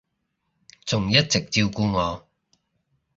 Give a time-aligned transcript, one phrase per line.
[0.83, 2.27] 仲一直照顧我